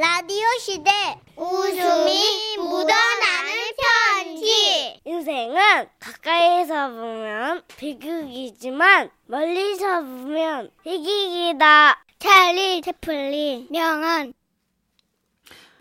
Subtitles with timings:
[0.00, 0.90] 라디오 시대
[1.36, 12.02] 웃음이 묻어나는 편지 인생은 가까이서 보면 비극이지만 멀리서 보면 희극이다.
[12.18, 14.32] 찰리 채플린 명언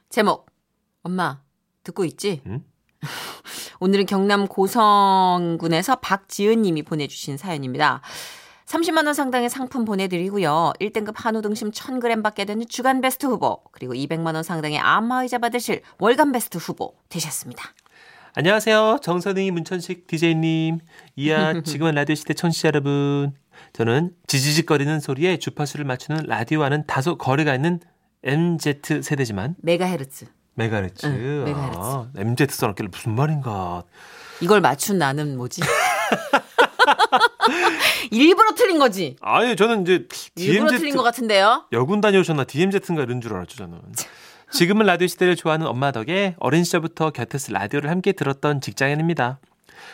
[0.10, 0.48] 제목
[1.02, 1.40] 엄마
[1.84, 2.42] 듣고 있지?
[2.46, 2.66] 응?
[3.80, 8.02] 오늘은 경남 고성군에서 박지은 님이 보내주신 사연입니다.
[8.70, 10.74] 30만 원 상당의 상품 보내드리고요.
[10.80, 15.82] 1등급 한우 등심 1000g 받게 되는 주간 베스트 후보 그리고 200만 원 상당의 안마의자 받으실
[15.98, 17.64] 월간 베스트 후보 되셨습니다.
[18.36, 19.00] 안녕하세요.
[19.02, 20.80] 정선희 문천식 DJ님.
[21.16, 23.34] 이야, 지금은 라디오 시대 청취자 여러분.
[23.74, 27.80] 저는 지지직거리는 소리에 주파수를 맞추는 라디오와는 다소 거리가 있는
[28.24, 30.28] MZ 세대지만 메가헤르츠.
[30.54, 31.08] 메가헤르츠.
[31.08, 31.80] 응, 메가헤르츠.
[31.82, 33.82] 아, MZ 써놨길래 무슨 말인가.
[34.42, 35.62] 이걸 맞춘 나는 뭐지?
[38.12, 39.16] 일부러 틀린 거지?
[39.22, 41.66] 아니, 저는 이제 일부러 DMZ 틀린 것 같은데요?
[41.72, 43.80] 여군 다녀오셨나 DMZ인가 이런 줄 알았죠, 저는.
[44.52, 49.40] 지금은 라디오 시대를 좋아하는 엄마 덕에 어린 시절부터 곁에서 라디오를 함께 들었던 직장인입니다.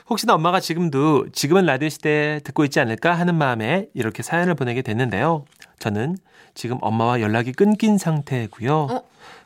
[0.10, 5.46] 혹시나 엄마가 지금도 지금은 라디오 시대 듣고 있지 않을까 하는 마음에 이렇게 사연을 보내게 됐는데요.
[5.80, 6.18] 저는
[6.54, 8.74] 지금 엄마와 연락이 끊긴 상태고요.
[8.74, 9.04] 어?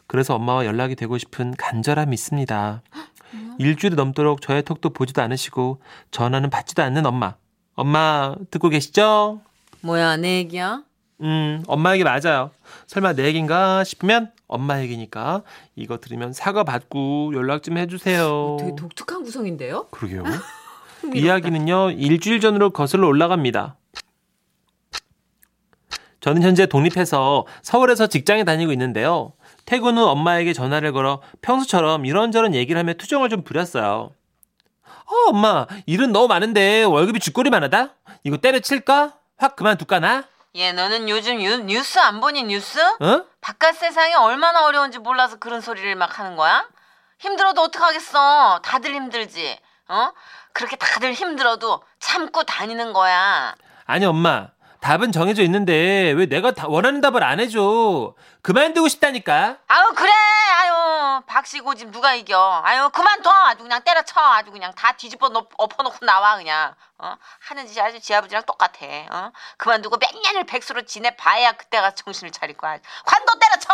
[0.07, 2.81] 그래서 엄마와 연락이 되고 싶은 간절함이 있습니다.
[3.59, 7.35] 일주일이 넘도록 저의 톡도 보지도 않으시고 전화는 받지도 않는 엄마.
[7.79, 9.39] 엄마 듣고 계시죠?
[9.79, 10.83] 뭐야, 내 얘기야?
[11.21, 12.51] 음, 엄마 얘기 맞아요.
[12.87, 15.43] 설마 내 얘기인가 싶으면 엄마 얘기니까
[15.77, 18.57] 이거 들으면 사과 받고 연락 좀 해주세요.
[18.59, 19.87] 되게 독특한 구성인데요?
[19.91, 20.23] 그러게요.
[21.15, 23.77] 이야기는요, 일주일 전으로 거슬러 올라갑니다.
[26.19, 29.31] 저는 현재 독립해서 서울에서 직장에 다니고 있는데요.
[29.63, 34.11] 퇴근 후 엄마에게 전화를 걸어 평소처럼 이런저런 얘기를 하며 투정을 좀 부렸어요.
[35.05, 37.89] 어, 엄마, 일은 너무 많은데 월급이 쥐꼬리만 하다?
[38.23, 39.13] 이거 때려칠까?
[39.37, 40.23] 확 그만둘까 나?
[40.55, 42.79] 얘, 너는 요즘 유- 뉴스 안 보니 뉴스?
[42.81, 43.23] 어?
[43.41, 46.65] 바깥 세상이 얼마나 어려운지 몰라서 그런 소리를 막 하는 거야?
[47.19, 48.59] 힘들어도 어떡하겠어.
[48.63, 49.57] 다들 힘들지.
[49.87, 50.09] 어?
[50.53, 53.55] 그렇게 다들 힘들어도 참고 다니는 거야.
[53.85, 54.47] 아니 엄마
[54.81, 60.09] 답은 정해져 있는데 왜 내가 다 원하는 답을 안 해줘 그만두고 싶다니까 아유, 그래.
[60.61, 60.73] 아유,
[61.25, 62.61] 박씨고집 누가 이겨.
[62.63, 63.29] 아유, 그만둬.
[63.29, 64.19] 아주 그냥 때려쳐.
[64.19, 66.75] 아주 그냥 다 뒤집어 놓, 엎어놓고 나와, 그냥.
[66.97, 67.15] 어?
[67.47, 68.85] 하는 짓이 아주 지 아버지랑 똑같아.
[69.11, 69.31] 어?
[69.57, 72.77] 그만두고 몇 년을 백수로 지내봐야 그때가 정신을 차릴 거야.
[73.05, 73.69] 관도 때려쳐.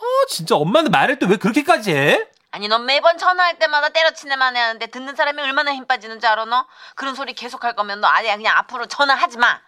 [0.00, 2.28] 어 진짜 엄마는 말을 또 왜 그렇게까지 해?
[2.52, 6.44] 아니 넌 매번 전화할 때마다 때려치네만 해 하는데 듣는 사람이 얼마나 힘 빠지는 줄 알아
[6.46, 6.66] 너?
[6.94, 9.60] 그런 소리 계속 할 거면 너 아예 그냥 앞으로 전화하지 마.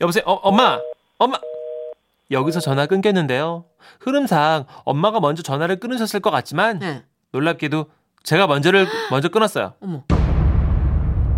[0.00, 0.78] 여보세요 어, 엄마
[1.18, 1.38] 엄마
[2.32, 3.64] 여기서 전화 끊겼는데요
[4.00, 7.04] 흐름상 엄마가 먼저 전화를 끊으셨을 것 같지만 네.
[7.32, 7.86] 놀랍게도
[8.22, 10.04] 제가 먼저를 먼저 끊었어요 어머.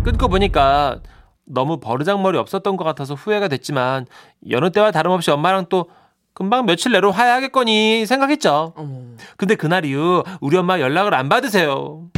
[0.03, 0.99] 끊고 보니까
[1.45, 4.05] 너무 버르장머리 없었던 것 같아서 후회가 됐지만
[4.49, 5.89] 여느 때와 다름없이 엄마랑 또
[6.33, 9.01] 금방 며칠 내로 화해하겠거니 생각했죠 어머.
[9.37, 12.09] 근데 그날 이후 우리 엄마 연락을 안 받으세요.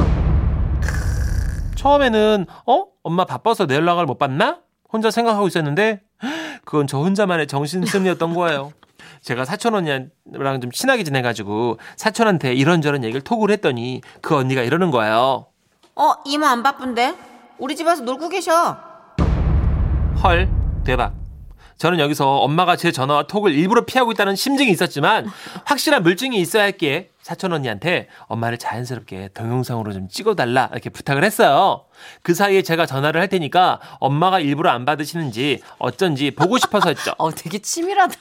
[1.76, 2.86] 처음에는 어?
[3.04, 4.58] 엄마 바빠서 내 연락을 못 받나?
[4.92, 6.00] 혼자 생각하고 있었는데
[6.64, 8.72] 그건 저 혼자만의 정신승리였던 거예요.
[9.22, 15.46] 제가 사촌 언니랑 좀 친하게 지내가지고 사촌한테 이런저런 얘기를 톡을 했더니 그 언니가 이러는 거예요.
[15.94, 17.16] 어 이모 안 바쁜데?
[17.58, 18.76] 우리 집 와서 놀고 계셔.
[20.22, 20.48] 헐
[20.84, 21.12] 대박.
[21.78, 25.30] 저는 여기서 엄마가 제 전화와 톡을 일부러 피하고 있다는 심증이 있었지만
[25.64, 31.84] 확실한 물증이 있어야 할게 사촌 언니한테 엄마를 자연스럽게 동영상으로 좀 찍어달라 이렇게 부탁을 했어요.
[32.22, 37.12] 그 사이에 제가 전화를 할 테니까 엄마가 일부러 안 받으시는지 어쩐지 보고 싶어서 했죠.
[37.18, 38.16] 어 되게 치밀하다.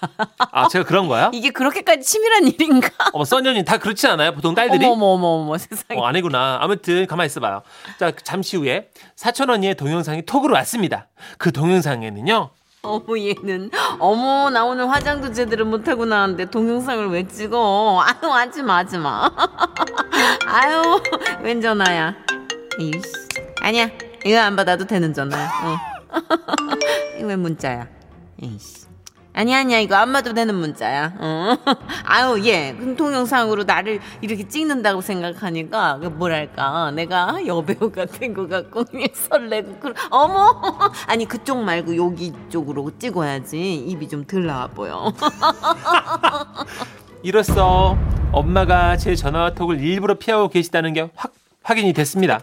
[0.52, 1.32] 아 제가 그런 거야?
[1.34, 2.90] 이게 그렇게까지 치밀한 일인가?
[3.14, 4.34] 어머 써니언니 다 그렇지 않아요?
[4.34, 4.86] 보통 딸들이?
[4.86, 6.00] 어머 어머 어머 세상에.
[6.00, 6.60] 어, 아니구나.
[6.62, 7.64] 아무튼 가만히 있어봐요.
[7.98, 11.08] 자 잠시 후에 사촌 언니의 동영상이 톡으로 왔습니다.
[11.38, 12.50] 그 동영상에는요.
[12.88, 18.02] 어머 얘는 어머 나 오늘 화장도 제대로 못하고 나왔는데 동영상을 왜 찍어?
[18.02, 19.30] 아유 하지마 하지마.
[20.48, 21.02] 아유
[21.44, 22.16] 웬 전화야?
[22.80, 23.02] 이씨.
[23.62, 23.90] 아니야
[24.26, 25.50] 이거 안 받아도 되는 전화야.
[25.64, 25.78] 어.
[27.20, 27.88] 이거 왜 문자야?
[28.42, 28.87] 이씨
[29.38, 29.78] 아니야 아니야.
[29.78, 31.14] 이거 안 받아도 되는 문자야.
[31.20, 31.56] 어.
[32.06, 36.90] 아유 얘 그럼 동영상으로 나를 이렇게 찍는다고 생각하니까 그 뭐랄까.
[36.90, 40.60] 내가 여배우가 된것 같고 설레고 그러, 어머!
[41.06, 45.14] 아니 그쪽 말고 여기 쪽으로 찍어야지 입이 좀 덜 나와 보여.
[47.22, 47.96] 이로써
[48.32, 51.34] 엄마가 제 전화와 톡을 일부러 피하고 계시다는 게 확,
[51.64, 52.40] 확인이 됐습니다.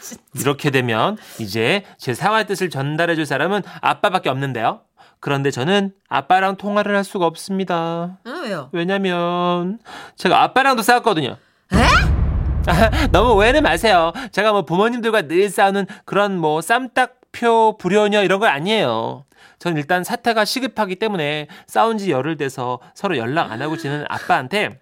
[0.00, 0.22] 진짜.
[0.34, 4.80] 이렇게 되면 이제 제 사과의 뜻을 전달해 줄 사람은 아빠밖에 없는데요.
[5.20, 8.18] 그런데 저는 아빠랑 통화를 할 수가 없습니다.
[8.24, 9.78] 어, 왜요 왜냐면
[10.16, 11.36] 제가 아빠랑도 싸웠거든요.
[11.70, 14.12] 아, 너무 오해는 마세요.
[14.32, 19.24] 제가 뭐 부모님들과 늘 싸우는 그런 뭐 쌈딱표 불효녀 이런 거 아니에요.
[19.58, 24.80] 전 일단 사태가 시급하기 때문에 싸운 지 열흘 돼서 서로 연락 안 하고 지내는 아빠한테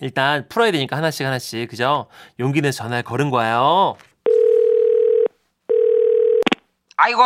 [0.00, 2.06] 일단 풀어야 되니까 하나씩 하나씩 그죠?
[2.40, 3.96] 용기 내서 전화를 걸은 거예요.
[6.96, 7.22] 아이고,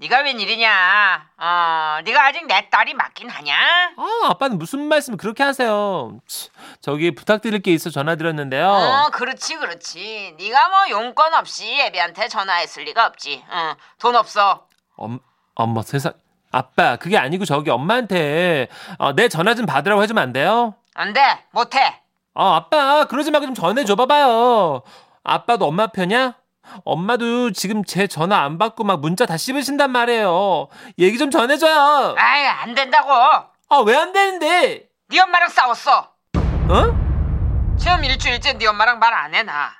[0.00, 1.30] 네가 웬일이냐?
[1.38, 3.54] 어, 네가 아직 내 딸이 맞긴 하냐?
[3.96, 6.20] 아, 아빠는 무슨 말씀을 그렇게 하세요?
[6.28, 6.50] 치,
[6.80, 8.68] 저기 부탁드릴 게 있어 전화드렸는데요.
[8.68, 10.36] 어, 그렇지, 그렇지.
[10.38, 13.44] 네가 뭐 용건 없이 애비한테 전화했을 리가 없지.
[13.50, 14.68] 응, 돈 없어.
[14.96, 15.18] 엄,
[15.56, 16.12] 엄마 세상.
[16.52, 18.68] 아빠, 그게 아니고 저기 엄마한테
[18.98, 20.76] 어, 내 전화 좀 받으라고 해주면 안 돼요?
[20.94, 21.20] 안 돼,
[21.50, 22.00] 못해.
[22.34, 24.82] 아, 아빠, 그러지 말고 좀 전해줘 봐봐요.
[25.24, 26.36] 아빠도 엄마 편이야?
[26.84, 30.68] 엄마도 지금 제 전화 안 받고 막 문자 다 씹으신단 말이에요.
[30.98, 32.14] 얘기 좀 전해줘요.
[32.18, 33.12] 아이, 안 된다고.
[33.12, 34.88] 아, 왜 안 되는데?
[35.08, 36.12] 네 엄마랑 싸웠어.
[36.34, 37.76] 어?
[37.78, 39.72] 지금 일주일째 네 엄마랑 말 안 해, 나.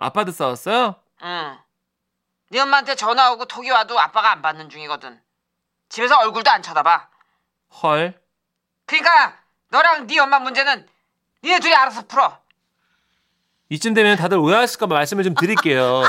[0.00, 0.96] 아빠도 싸웠어요?
[1.22, 1.58] 응.
[2.50, 5.20] 네 엄마한테 전화 오고 톡이 와도 아빠가 안 받는 중이거든.
[5.88, 7.08] 집에서 얼굴도 안 쳐다봐.
[7.82, 8.20] 헐.
[8.86, 9.36] 그러니까
[9.70, 10.86] 너랑 네 엄마 문제는
[11.44, 12.38] 니네 둘이 알아서 풀어.
[13.70, 16.02] 이쯤 되면 다들 오해하실까봐 말씀을 좀 드릴게요.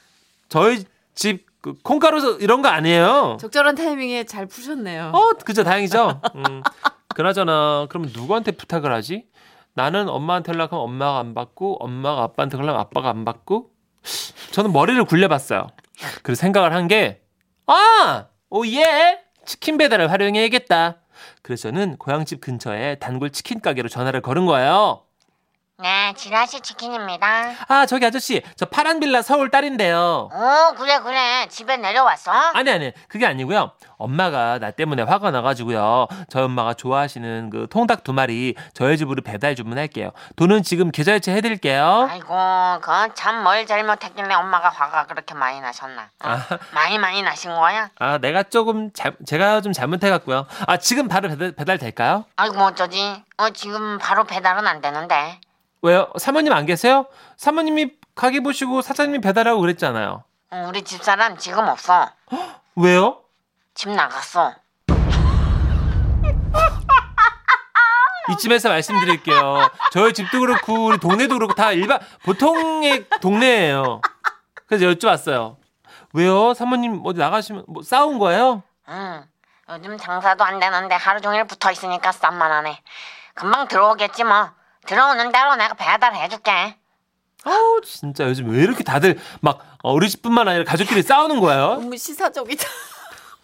[0.48, 0.84] 저희
[1.14, 3.38] 집그 콩가루 이런 거 아니에요.
[3.40, 5.12] 적절한 타이밍에 잘 푸셨네요.
[5.14, 6.20] 어, 그죠, 다행이죠.
[6.36, 6.62] 음.
[7.14, 9.26] 그나저나 그럼 누구한테 부탁을 하지?
[9.74, 13.70] 나는 엄마한테 연락하면 엄마가 안 받고 엄마가 아빠한테 연락하면 아빠가 안 받고
[14.52, 15.66] 저는 머리를 굴려봤어요.
[16.22, 17.22] 그래서 생각을 한 게
[17.66, 20.96] 아, 오 예, 치킨 배달을 활용해야겠다.
[21.42, 25.02] 그래서 저는 고향집 근처에 단골 치킨 가게로 전화를 걸은 거예요.
[25.80, 27.52] 네, 지라시 치킨입니다.
[27.68, 30.28] 아, 저기 아저씨, 저 파란 빌라 서울 딸인데요.
[30.32, 31.46] 오, 그래, 그래.
[31.48, 32.32] 집에 내려왔어?
[32.32, 33.70] 아니 아니 그게 아니고요.
[33.96, 36.08] 엄마가 나 때문에 화가 나가지고요.
[36.30, 40.10] 저희 엄마가 좋아하시는 그 통닭 두 마리 저희 집으로 배달 주문할게요.
[40.34, 42.08] 돈은 지금 계좌이체 해드릴게요.
[42.10, 42.26] 아이고,
[42.80, 46.02] 그건 참 뭘 잘못했길래 엄마가 화가 그렇게 많이 나셨나?
[46.02, 46.28] 어?
[46.28, 46.44] 아,
[46.74, 47.90] 많이 많이 나신 거야?
[48.00, 50.44] 아 내가 조금 잘 제가 좀 잘못해갖고요.
[50.66, 52.24] 아 지금 바로 배달, 배달 될까요?
[52.34, 53.22] 아이고, 어쩌지?
[53.36, 55.38] 어, 지금 바로 배달은 안 되는데.
[55.82, 56.12] 왜요?
[56.18, 57.06] 사모님 안 계세요?
[57.36, 60.24] 사모님이 가게 보시고 사장님이 배달하고 그랬잖아요.
[60.50, 62.10] 어, 우리 집사람 지금 없어.
[62.76, 63.20] 왜요?
[63.74, 64.54] 집 나갔어.
[68.32, 69.70] 이쯤에서 말씀드릴게요.
[69.92, 74.00] 저희 집도 그렇고 우리 동네도 그렇고 다 일반 보통의 동네예요.
[74.66, 75.56] 그래서 여쭤봤어요.
[76.12, 76.54] 왜요?
[76.54, 78.62] 사모님 어디 나가시면 뭐 싸운 거예요?
[78.88, 79.24] 응.
[79.70, 82.80] 요즘 장사도 안 되는데 하루 종일 붙어 있으니까 쌈만하네.
[83.34, 84.50] 금방 들어오겠지 뭐.
[84.86, 86.76] 들어오는 대로 내가 배달해줄게.
[87.44, 91.74] 아우 진짜 요즘 왜 이렇게 다들 막 어, 우리 집뿐만 아니라 가족끼리 싸우는 거예요?
[91.74, 92.64] 너무 시사적이다.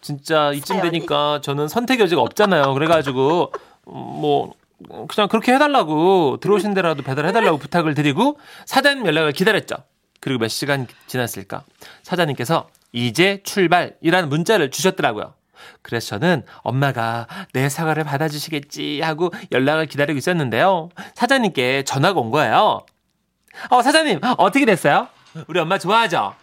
[0.00, 2.74] 진짜 이쯤 되니까 저는 선택 여지가 없잖아요.
[2.74, 3.52] 그래가지고
[3.88, 4.54] 음, 뭐
[5.08, 9.76] 그냥 그렇게 해달라고 들어오신 대로라도 배달해달라고 부탁을 드리고 사장님 연락을 기다렸죠.
[10.20, 11.62] 그리고 몇 시간 지났을까
[12.02, 15.34] 사장님께서 이제 출발이라는 문자를 주셨더라고요.
[15.82, 20.88] 그래서 저는 엄마가 내 사과를 받아주시겠지 하고 연락을 기다리고 있었는데요.
[21.14, 22.84] 사장님께 전화가 온 거예요.
[23.70, 25.08] 어 사장님 어떻게 됐어요?
[25.48, 26.34] 우리 엄마 좋아하죠?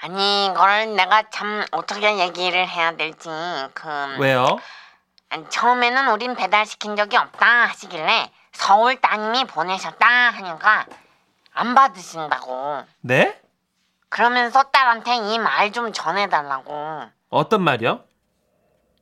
[0.00, 3.28] 아니 이걸 내가 참 어떻게 얘기를 해야 될지
[3.74, 3.88] 그
[4.18, 4.58] 왜요?
[5.30, 10.86] 아니, 처음에는 우린 배달시킨 적이 없다 하시길래 서울 따님이 보내셨다 하니까
[11.52, 13.40] 안 받으신다고 네?
[14.10, 18.00] 그러면서 딸한테 이 말 좀 전해달라고 어떤 말이요?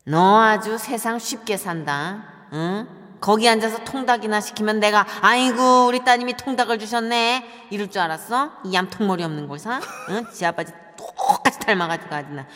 [0.05, 2.25] 너 아주 세상 쉽게 산다.
[2.53, 2.89] 응?
[3.21, 8.51] 거기 앉아서 통닭이나 시키면 내가 아이고 우리 따님이 통닭을 주셨네 이럴 줄 알았어?
[8.65, 9.81] 이 얌통머리 없는 골사?
[10.11, 10.27] 응?
[10.33, 10.65] 지 아빠
[10.97, 12.47] 똑같이 닮아가지고 아주 나.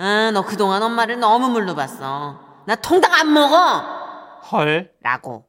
[0.00, 2.40] 응, 너 그동안 엄마를 너무 물러봤어.
[2.64, 3.78] 나 통닭 안 먹어.
[4.50, 4.90] 헐.
[5.02, 5.44] 라고.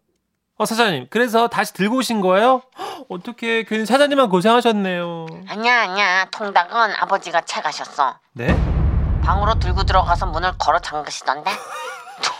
[0.57, 2.61] 어 사장님 그래서 다시 들고 오신 거예요?
[3.09, 5.25] 어떻게 괜히 사장님만 고생하셨네요.
[5.47, 8.78] 아니야 아니야 통닭은 아버지가 채 가셨어 네?
[9.29, 11.51] 방으로 들고 들어가서 문을 걸어 잠그시던데
[12.21, 12.31] 두,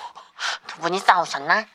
[0.65, 1.65] 두 분이 싸우셨나?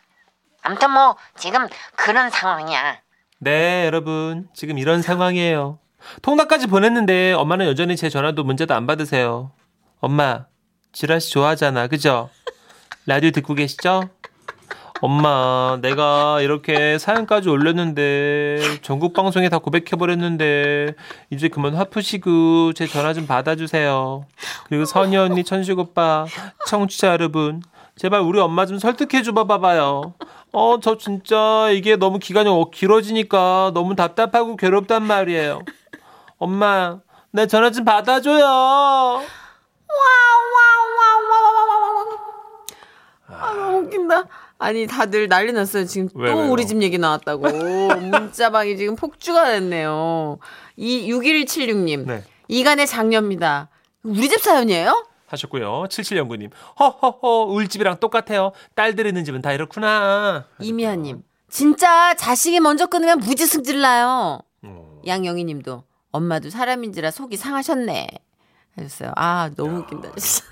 [0.63, 3.01] 아무튼 뭐 지금 그런 상황이야
[3.39, 5.79] 네 여러분 지금 이런 상황이에요.
[6.23, 9.53] 통닭까지 보냈는데 엄마는 여전히 제 전화도 문자도 안 받으세요.
[10.01, 10.47] 엄마
[10.93, 12.29] 지라시 좋아하잖아 그죠?
[13.07, 14.11] 라디오 듣고 계시죠?
[15.01, 20.95] 엄마 내가 이렇게 사연까지 올렸는데 전국 방송에 다 고백해버렸는데
[21.31, 24.27] 이제 그만 화푸시고 제 전화 좀 받아주세요.
[24.75, 26.27] 그리고 선희 언니 천식 오빠
[26.67, 27.63] 청취자 여러분
[27.95, 30.15] 제발 우리 엄마 좀 설득해 줘 봐봐요.
[30.53, 35.61] 어 저 진짜 이게 너무 기간이 어- 길어지니까 너무 답답하고 괴롭단 말이에요.
[36.39, 36.99] 엄마
[37.31, 38.45] 내 전화 좀 받아줘요.
[43.27, 44.25] 아, 너무 웃긴다.
[44.59, 45.85] 아니, 다들 난리 났어요.
[45.87, 46.51] 지금 왜, 또 왜요?
[46.53, 47.49] 우리 집 얘기 나왔다고.
[47.49, 50.39] 문자방이 지금 폭주가 됐네요.
[50.77, 52.07] 이 6176님.
[52.07, 52.25] 네.
[52.49, 53.69] 이간의 장녀입니다.
[54.05, 55.07] 우리 집 사연이에요?
[55.27, 55.85] 하셨고요.
[55.89, 56.51] 7709님.
[56.79, 58.53] 허허허 울집이랑 똑같아요.
[58.75, 60.47] 딸들 있는 집은 다 이렇구나.
[60.61, 61.23] 이미아 님.
[61.49, 64.41] 진짜 자식이 먼저 끊으면 무지 승질 나요.
[64.63, 65.01] 어.
[65.07, 68.07] 양영희 님도 엄마도 사람인지라 속이 상하셨네.
[68.77, 69.13] 하셨어요.
[69.17, 70.13] 아, 너무 웃긴다.
[70.17, 70.47] 진짜.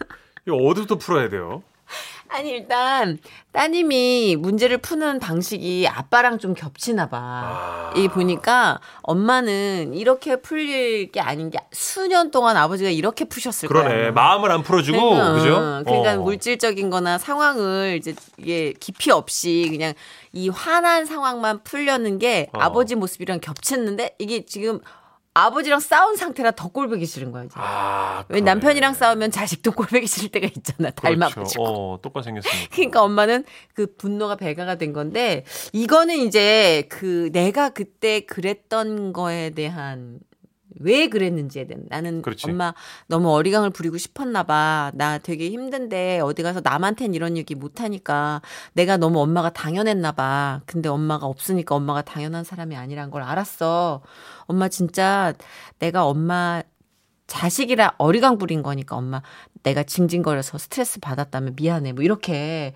[0.47, 1.63] 이거 어디부터 풀어야 돼요?
[2.33, 3.19] 아니, 일단,
[3.53, 7.19] 따님이 문제를 푸는 방식이 아빠랑 좀 겹치나 봐.
[7.19, 7.93] 아.
[7.95, 13.89] 이 보니까 엄마는 이렇게 풀릴 게 아닌 게 수년 동안 아버지가 이렇게 푸셨을 그러네.
[13.89, 14.13] 거예요.
[14.15, 15.83] 마음을 안 풀어주고, 그러니까, 그죠?
[15.85, 16.25] 그러니까 어.
[16.25, 19.93] 물질적인 거나 상황을 이제 이게 깊이 없이 그냥
[20.33, 22.61] 이 화난 상황만 풀려는 게 어.
[22.61, 24.81] 아버지 모습이랑 겹쳤는데 이게 지금
[25.35, 27.55] 아버지랑 싸운 상태라 더 꼴보기 싫은 거야, 이제.
[27.57, 28.41] 아, 왜.
[28.41, 30.91] 남편이랑 싸우면 자식도 꼴보기 싫을 때가 있잖아.
[30.91, 31.41] 닮아가지고.
[31.41, 31.63] 그렇죠.
[31.63, 32.69] 어, 똑같이 생겼으니까.
[32.73, 40.21] 그러니까 엄마는 그 분노가 배가가 된 건데 이거는 이제 그 내가 그때 그랬던 거에 대한
[40.81, 42.49] 왜 그랬는지에 대한 나는 그렇지.
[42.51, 42.75] 엄마
[43.07, 44.91] 너무 어리광을 부리고 싶었나 봐.
[44.95, 50.61] 나 되게 힘든데 어디 가서 남한텐 이런 얘기 못 하니까 내가 너무 엄마가 당연했나 봐.
[50.67, 54.03] 근데 엄마가 없으니까 엄마가 당연한 사람이 아니란 걸 알았어.
[54.47, 55.33] 엄마 진짜
[55.79, 56.63] 내가 엄마
[57.33, 59.23] 자식이라 어리광 부린 거니까 엄마
[59.63, 62.75] 내가 징징거려서 스트레스 받았다면 미안해 뭐 이렇게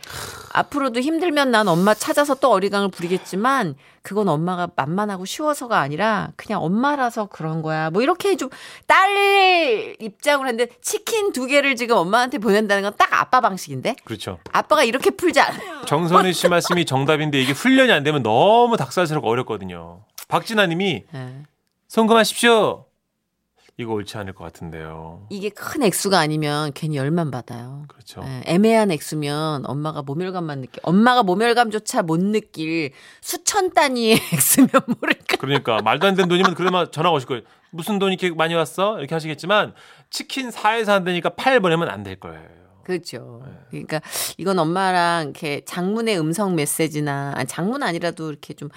[0.55, 7.27] 앞으로도 힘들면 난 엄마 찾아서 또 어리광을 부리겠지만 그건 엄마가 만만하고 쉬워서가 아니라 그냥 엄마라서
[7.27, 8.49] 그런 거야 뭐 이렇게 좀
[8.87, 14.39] 딸 입장으로 했는데 치킨 두 개를 지금 엄마한테 보낸다는 건 딱 아빠 방식인데 그렇죠.
[14.53, 20.05] 아빠가 이렇게 풀지 않아요 정선희 씨 말씀이 정답인데 이게 훈련이 안 되면 너무 닭살스럽고 어렵거든요.
[20.29, 21.43] 박진아 님이 예.
[21.89, 22.86] 송금하십시오.
[23.79, 25.27] 이거 옳지 않을 것 같은데요.
[25.29, 28.23] 이게 큰 액수가 아니면 괜히 열만 받아요 그렇죠.
[28.25, 30.81] 예, 애매한 액수면 엄마가 모멸감만 느껴.
[30.83, 35.37] 엄마가 모멸감조차 못 느낄 수천 단위의 액수면 모를까.
[35.39, 37.43] 그러니까 말도 안 되는 돈이면 그러면 전화 오실 거예요.
[37.71, 38.99] 무슨 돈이 이렇게 많이 왔어?
[38.99, 39.75] 이렇게 하시겠지만
[40.09, 42.57] 치킨 4에서 안 되니까 8 보내면 안 될 거예요.
[42.85, 43.43] 그렇죠.
[43.71, 44.01] 그러니까
[44.39, 48.69] 이건 엄마랑 이렇게 장문의 음성 메시지나 아니, 장문 아니라도 이렇게 좀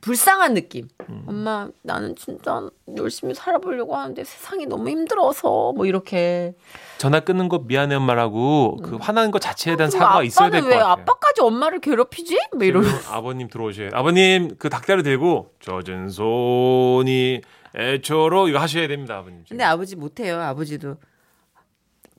[0.00, 0.88] 불쌍한 느낌.
[1.26, 6.54] 엄마 나는 진짜 열심히 살아보려고 하는데 세상이 너무 힘들어서 뭐 이렇게.
[6.98, 10.90] 전화 끊는 거 미안해 엄마라고 그 화나는 것 자체에 대한 사과가 있어야 될것왜 같아요.
[10.92, 12.38] 아빠까지 엄마를 괴롭히지?
[12.54, 12.82] 뭐 이러.
[12.82, 17.40] 지금 아버님 들어오셔야 아버님 그 닭다리 들고 젖은 손이
[17.76, 19.38] 애초로 이거 하셔야 됩니다 아버님.
[19.44, 19.48] 지금.
[19.56, 20.40] 근데 아버지 못해요.
[20.40, 20.96] 아버지도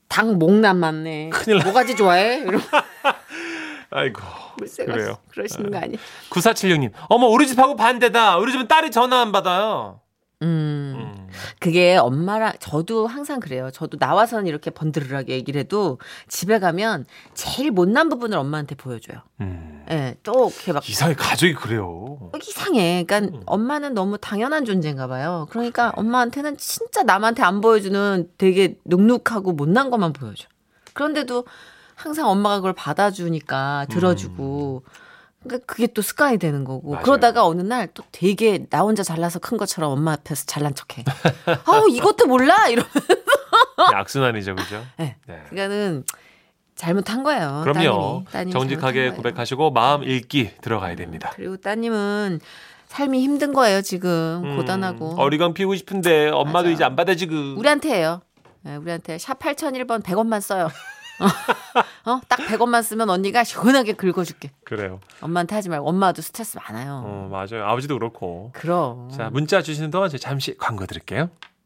[0.08, 1.30] 닭 목남 맞네.
[1.32, 2.40] 큰일 나- 뭐가지 좋아해?
[2.40, 2.64] 이러고
[3.92, 4.22] 아이고
[4.58, 5.18] 물새가 그래요.
[5.30, 5.98] 그러시는 거 아니에요?
[6.30, 10.02] 9476님 어머 우리 집하고 반대다 우리 집은 딸이 전화 안 받아요.
[10.42, 10.96] 음.
[10.98, 11.28] 음.
[11.60, 13.72] 그게 엄마랑 저도 항상 그래요.
[13.72, 19.18] 저도 나와서는 이렇게 번드르르하게 얘기를 해도 집에 가면 제일 못난 부분을 엄마한테 보여줘요.
[19.42, 19.86] 음.
[19.92, 22.32] 예, 또 이렇게 막 이상해 가족이 그래요.
[22.42, 23.04] 이상해.
[23.06, 23.44] 그러니까 음.
[23.46, 25.48] 엄마는 너무 당연한 존재인가 봐요.
[25.50, 30.48] 그러니까 엄마한테는 진짜 남한테 안 보여주는 되게 눅눅하고 못난 것만 보여줘.
[30.94, 31.46] 그런데도
[32.00, 34.84] 항상 엄마가 그걸 받아주니까 들어주고.
[35.44, 36.92] 그러니까 그게 또 습관이 되는 거고.
[36.92, 37.04] 맞아요.
[37.04, 41.04] 그러다가 어느 날 또 되게 나 혼자 잘나서 큰 것처럼 엄마 앞에서 잘난 척해.
[41.66, 42.90] 아우 이것도 몰라 이러면.
[43.94, 44.84] 악순환이죠, 그죠?
[44.98, 45.16] 네.
[45.28, 45.42] 네.
[45.50, 46.04] 그러니까는
[46.76, 47.62] 잘못한 거예요.
[47.64, 47.80] 그럼요.
[47.82, 48.26] 따님이.
[48.32, 49.10] 따님이 정직하게.
[49.12, 51.32] 고백하시고 마음 읽기 들어가야 됩니다.
[51.36, 52.40] 그리고 따님은
[52.88, 55.16] 삶이 힘든 거예요 지금 음, 고단하고.
[55.18, 56.70] 어리광 피우고 싶은데 엄마도 맞아.
[56.70, 57.58] 이제 안 받아 지금.
[57.58, 58.22] 우리한테 해요.
[58.62, 60.70] 네, 우리한테 샵 8001번 100원만 써요.
[62.06, 64.52] 어, 딱 100원만 쓰면 언니가 시원하게 긁어줄게.
[64.64, 65.00] 그래요.
[65.22, 67.04] 엄마한테 하지 말고 엄마도 스트레스 많아요.
[67.06, 67.66] 어, 맞아요.
[67.66, 68.52] 아버지도 그렇고.
[68.54, 69.10] 그럼.
[69.12, 71.30] 자, 문자 주시는 동안 제가 잠시 광고 드릴게요.